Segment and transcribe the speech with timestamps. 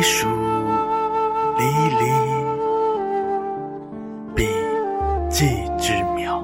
[0.00, 0.26] 碧树
[1.58, 1.64] 离
[1.98, 2.04] 离，
[4.34, 4.48] 笔
[5.28, 6.42] 迹之妙。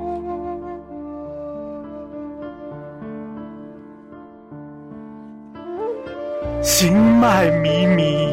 [6.60, 8.28] 心脉靡靡，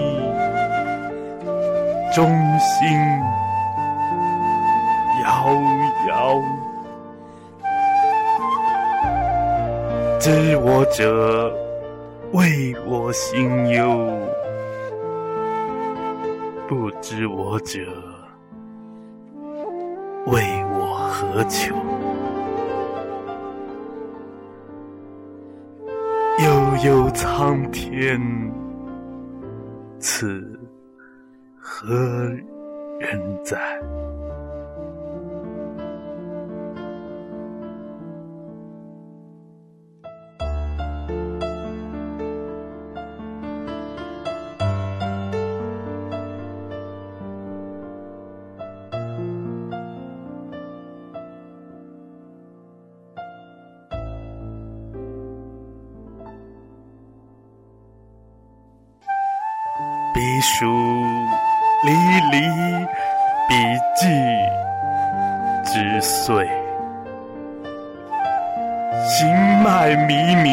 [2.14, 2.28] 忠
[2.60, 3.00] 心
[5.24, 5.56] 遥
[6.10, 6.42] 遥。
[10.20, 11.50] 知我者，
[12.34, 13.88] 谓我心忧；
[16.68, 17.80] 不知我者，
[20.28, 21.76] 谓我何求？
[26.40, 28.20] 悠悠苍天，
[30.00, 30.60] 此
[31.60, 31.94] 何
[33.00, 33.58] 人哉？
[60.14, 60.68] 碧树
[61.84, 61.92] 离
[62.32, 62.48] 离，
[63.50, 63.56] 笔
[63.96, 64.08] 迹
[65.66, 66.46] 之碎；
[69.10, 69.28] 心
[69.64, 70.48] 脉靡靡，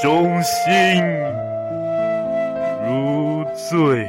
[0.00, 1.04] 忠心
[2.86, 4.08] 如醉。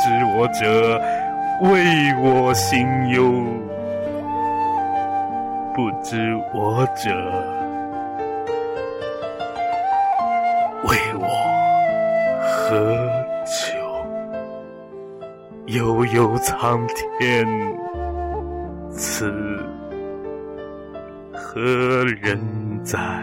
[0.00, 1.00] 知我者，
[1.62, 3.22] 谓我心忧；
[5.74, 7.10] 不知我者，
[10.84, 11.26] 为我
[12.40, 12.96] 何
[13.46, 13.76] 求？
[15.66, 16.86] 悠悠苍
[17.18, 17.46] 天，
[18.90, 19.30] 此
[21.34, 21.60] 何
[22.22, 22.40] 人
[22.82, 23.22] 哉？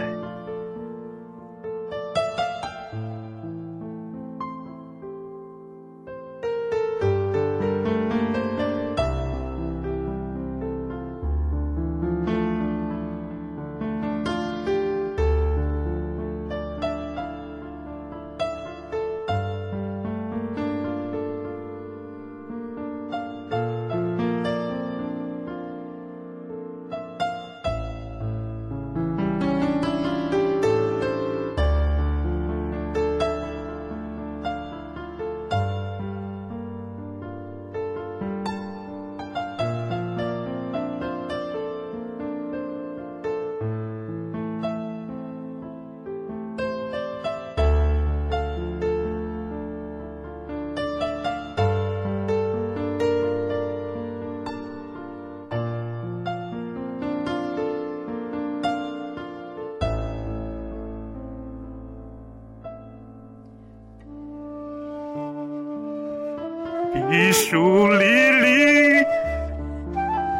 [66.96, 69.04] 碧树离离，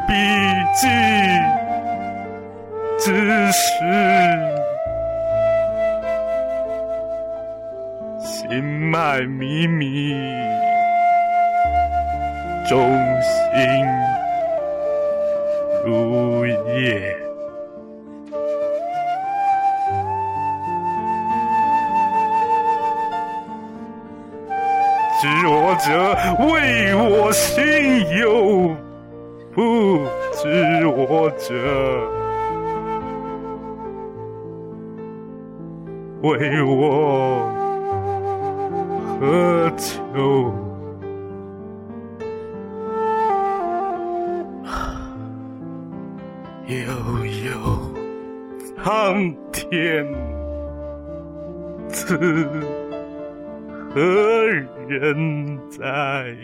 [0.06, 0.12] 笔
[0.74, 0.88] 迹
[2.98, 3.62] 之实。
[8.18, 10.16] 心脉靡靡，
[12.68, 12.78] 忠
[13.22, 13.86] 心
[15.84, 17.25] 如夜。
[25.18, 25.88] 知我者，
[26.46, 27.62] 谓我心
[28.18, 28.76] 忧；
[29.54, 30.04] 不
[30.34, 31.54] 知我者，
[36.22, 37.48] 谓我
[39.18, 40.52] 何求？
[46.66, 46.74] 悠
[47.44, 47.48] 悠
[48.82, 50.04] 苍天，
[51.88, 52.18] 此
[53.96, 54.02] 何
[54.88, 56.36] 人在？